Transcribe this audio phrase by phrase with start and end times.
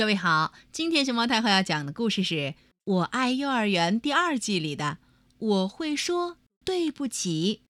[0.00, 2.34] 各位好，今天熊猫太后要讲的故事是
[2.84, 4.96] 《我爱幼儿园》第二季里的
[5.36, 7.60] “我会说对不起”。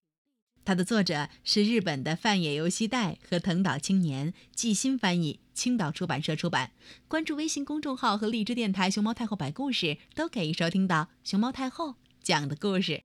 [0.64, 6.70] 它的作者是日本的范野由希代和藤岛青年，季新翻译，青岛出版社出版。
[7.08, 13.02] 关注微信公众号和荔枝电台“熊猫太后摆故事”，都可以收听到熊猫太后讲的故事。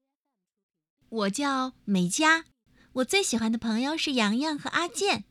[1.09, 2.45] 我叫美嘉，
[2.93, 5.23] 我最喜欢的朋友是洋洋和阿健。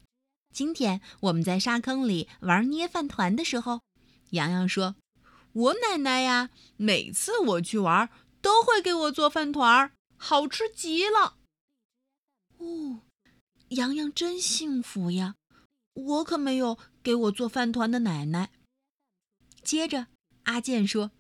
[0.52, 3.80] 今天我们在沙坑里玩捏饭团的时候，
[4.34, 4.94] 洋洋说
[5.52, 8.08] ：“我奶奶呀，每次我去玩
[8.40, 11.38] 都会给我做饭团儿，好吃极了。”
[12.58, 13.00] 哦，
[13.70, 15.34] 洋洋真幸福呀！
[15.94, 18.50] 我可没有给我做饭团的奶奶。
[19.62, 20.08] 接着，
[20.44, 21.12] 阿健说：“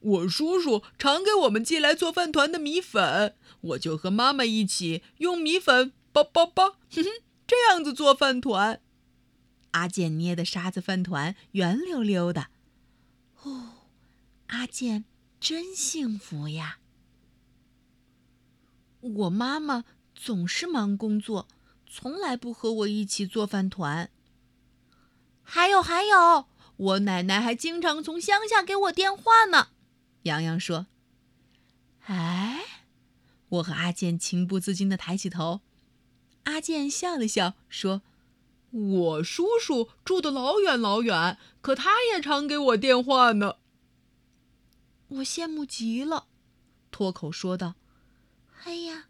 [0.00, 7.10] 我叔叔常给我们寄来做饭团的米粉，我就和妈妈一起用米粉包包包，哼哼。”
[7.50, 8.80] 这样子做饭团，
[9.72, 12.46] 阿健捏的沙子饭团圆溜溜的。
[13.42, 13.88] 哦，
[14.48, 15.04] 阿健
[15.38, 16.78] 真幸福呀！
[19.00, 21.48] 我妈妈总是忙工作，
[21.88, 24.10] 从来不和我一起做饭团。
[25.42, 29.68] 还有还有，我奶奶还经常从乡下给我电话呢。
[30.24, 30.86] 洋洋说
[32.04, 32.60] ：“哎。”
[33.48, 35.62] 我和阿健情不自禁的抬起头。
[36.44, 38.02] 阿健笑了笑，说
[38.70, 43.56] ：“我叔叔住的老远老远，可他也常给我电话呢。”
[45.08, 46.28] 我羡慕极了，
[46.90, 47.74] 脱口说道
[48.64, 49.06] ：“哎呀，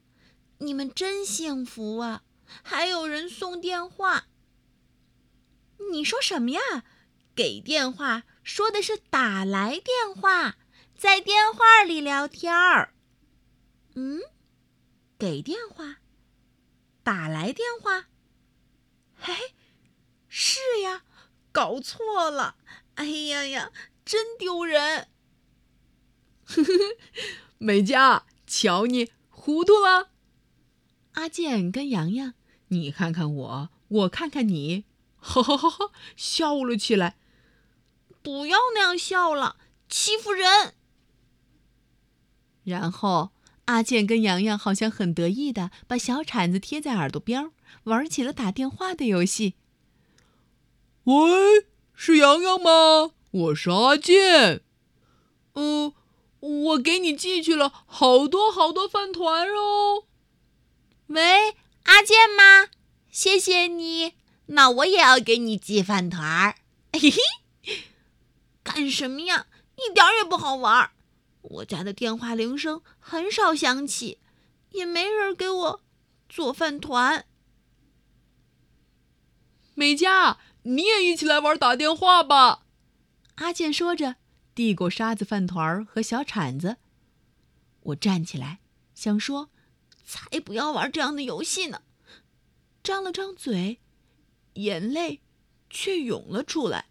[0.59, 2.23] 你们真幸福啊！
[2.63, 4.29] 还有人送电话。”
[5.93, 6.61] 你说什么呀？
[7.35, 10.57] 给电话说的是打来电话，
[10.97, 12.95] 在电话里聊天儿。
[13.95, 14.21] 嗯，
[15.19, 15.99] 给电话。
[17.03, 18.09] 打来电话，
[19.17, 19.35] 嘿，
[20.29, 21.03] 是呀，
[21.61, 22.55] 搞错了，
[22.95, 23.71] 哎呀呀，
[24.03, 25.09] 真丢人！
[26.47, 26.97] 呵呵呵，
[27.59, 30.09] 美嘉，瞧你糊涂了。
[31.13, 32.33] 阿健跟洋洋，
[32.69, 34.87] 你看看我，我看看你，
[35.19, 37.19] 哈哈哈哈，笑了起来。
[38.23, 39.57] 不要那样笑了，
[39.87, 40.73] 欺负人。
[42.65, 43.33] 然后。
[43.67, 47.53] 阿健跟洋洋好像很得意的把小铲子贴在耳朵边
[47.85, 49.55] 玩起了打电话的游戏。
[51.05, 53.13] 喂，是洋洋吗？
[53.31, 54.61] 我是阿健。
[55.55, 55.95] 嗯，
[56.41, 60.05] 我给你寄去了好多好多饭团哦。
[61.07, 62.69] 喂，阿健吗？
[63.11, 64.13] 谢谢你，
[64.47, 66.57] 那我也要给你寄饭团儿。
[66.93, 67.19] 嘿嘿，
[68.63, 69.47] 干什么呀？
[69.77, 70.91] 一点也不好玩。
[71.41, 74.19] 我家的电话铃声很少响起，
[74.73, 75.81] 也没人给我
[76.29, 77.25] 做饭团。
[79.75, 82.67] 美嘉，你也一起来玩打电话吧。
[83.37, 84.17] 阿健说着，
[84.55, 86.77] 递过沙子饭团和小铲子。
[87.81, 88.61] 我站起来，
[88.95, 89.51] 想说
[90.05, 91.83] ：“才不要玩这样的游戏呢！”
[92.85, 93.81] 张了张嘴，
[94.55, 95.23] 眼泪
[95.71, 96.87] 却涌了出来。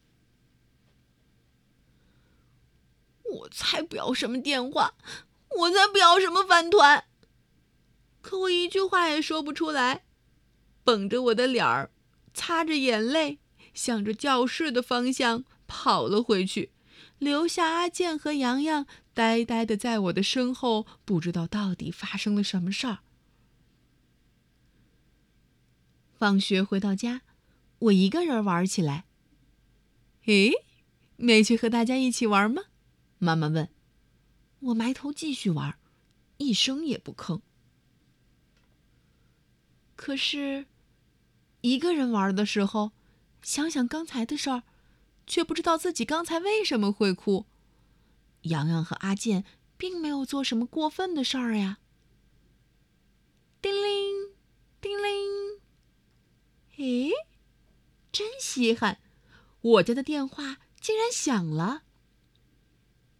[3.24, 4.96] 我才不要什么电话，
[5.59, 7.06] 我才不要什么饭团。
[8.22, 10.06] 可我一句话也说不出来，
[10.84, 11.91] 绷着我的脸儿，
[12.34, 13.40] 擦着眼泪，
[13.74, 16.72] 向着教室的方向跑了回去，
[17.18, 23.00] 留下阿健和洋洋呆呆的在我的身后，不知道到底发生了什么事儿。
[26.18, 27.22] 放学回到家，
[27.79, 29.06] 我一个人玩起来。
[30.25, 30.52] 诶，
[31.16, 32.63] 没去和大家一起玩吗？
[33.18, 33.69] 妈妈问
[34.59, 35.78] ：“我埋头继续玩，
[36.38, 37.41] 一声也不吭。
[39.96, 40.66] 可是，
[41.62, 42.91] 一个人玩的时候，
[43.41, 44.63] 想想刚才的事儿，
[45.25, 47.45] 却不知道自己刚才为什么会哭。
[48.44, 49.44] 洋洋和阿健
[49.77, 51.79] 并没有做什么过分的事儿呀。”
[53.61, 54.33] 叮铃，
[54.79, 55.59] 叮铃。
[56.78, 57.11] 咦，
[58.11, 58.99] 真稀罕，
[59.61, 61.84] 我家的电话竟然响了。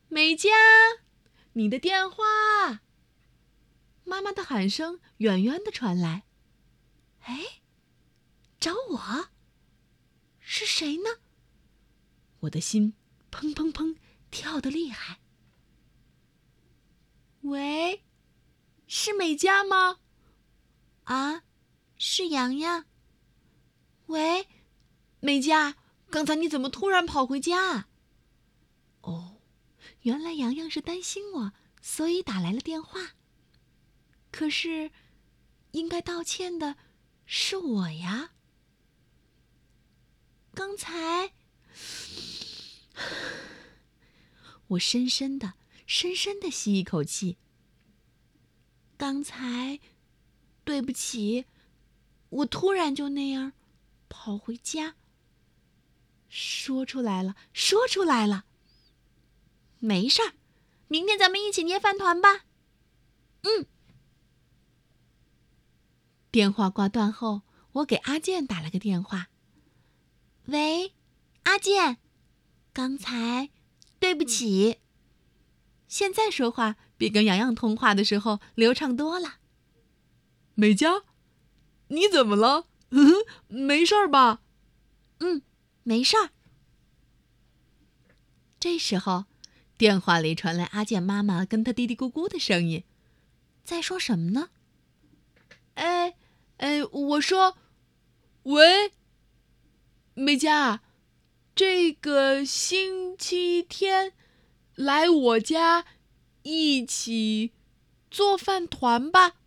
[0.07, 0.49] 美嘉，
[1.53, 2.79] 你的电话。
[4.05, 6.23] 妈妈的喊声远远的传来。
[7.23, 7.61] 哎，
[8.59, 9.29] 找我？
[10.51, 11.19] 是谁呢？
[12.39, 12.95] 我的心
[13.29, 13.95] 砰砰砰
[14.31, 15.19] 跳得厉害。
[17.41, 18.03] 喂，
[18.87, 19.99] 是美嘉吗？
[21.03, 21.43] 啊，
[21.99, 22.87] 是洋洋。
[24.07, 24.47] 喂，
[25.19, 25.77] 美嘉，
[26.09, 27.87] 刚才你怎么突然跑回家？
[29.01, 29.35] 哦。
[30.01, 33.11] 原来洋洋是担心我，所以打来了电话。
[34.31, 34.89] 可是，
[35.73, 36.75] 应该道歉的
[37.27, 38.31] 是我呀。
[40.59, 41.31] 刚才，
[44.67, 45.53] 我深深的、
[45.88, 47.38] 深深的吸一口气。
[48.97, 49.79] 刚才，
[50.65, 51.45] 对不起，
[52.27, 53.53] 我突然就那样
[54.09, 54.95] 跑回家。
[56.27, 58.44] 说出来了，说出来了。
[59.79, 60.33] 没事儿，
[60.89, 62.44] 明天咱们一起捏饭团吧。
[63.44, 63.65] 嗯。
[66.29, 69.29] 电话挂断后，我给阿健打了个电话。
[70.49, 70.93] 喂，
[71.43, 71.97] 阿健，
[72.73, 73.51] 刚才
[73.99, 74.79] 对不起。
[75.87, 79.35] 现在说话比跟洋洋通话的时候流畅多了。
[80.55, 81.03] 美嘉，
[81.89, 82.65] 你怎么了？
[83.47, 84.41] 没事儿吧？
[85.19, 85.43] 嗯，
[85.83, 86.31] 没事儿。
[88.59, 89.25] 这时候，
[89.77, 92.83] 电话里传来阿健妈妈跟他嘀嘀咕咕的声音，
[93.63, 94.49] 在说什么呢？
[95.75, 96.15] 哎，
[96.57, 97.55] 哎，我说，
[98.43, 98.93] 喂，
[100.19, 100.81] 美嘉，
[101.56, 104.12] 这个星期天
[104.75, 105.86] 来我家
[106.42, 107.54] 一起
[108.12, 109.38] 做饭团吧。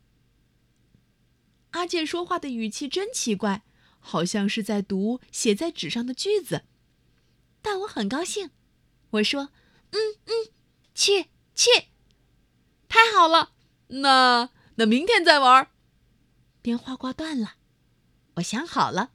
[1.73, 3.65] 阿健说话的语气真奇怪，
[4.01, 6.65] 好像是在读写在纸上的句子，
[7.61, 8.51] 但我很高兴。
[9.11, 9.51] 我说
[9.93, 10.33] ：“嗯嗯，
[10.95, 11.69] 去去，
[12.89, 13.53] 太好了，
[13.89, 15.69] 那那明天再玩。”
[16.63, 17.57] 电话挂断了，
[18.37, 19.11] 我想好了，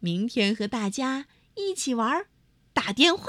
[0.00, 2.26] 明天和大家一起玩，
[2.72, 3.26] 打电话。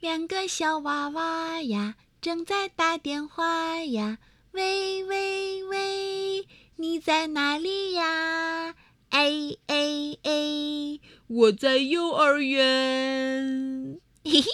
[0.00, 4.18] 两个小娃娃呀，正在打电话呀，
[4.52, 8.74] 喂喂喂，你在哪里呀？
[9.10, 14.00] 哎哎哎，我在幼儿园。
[14.24, 14.50] 嘿嘿，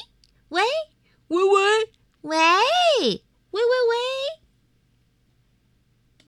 [0.49, 0.63] 喂
[1.29, 1.53] 喂喂
[2.23, 4.10] 喂喂喂喂。